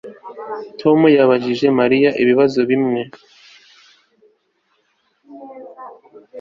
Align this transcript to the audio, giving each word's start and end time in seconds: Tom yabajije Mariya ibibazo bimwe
Tom 0.81 0.99
yabajije 1.17 1.65
Mariya 1.79 2.09
ibibazo 2.21 2.59
bimwe 2.69 3.01